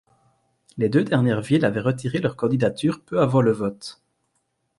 [0.79, 4.01] Les deux dernières villes avaient retiré leur candidature peu avant le vote.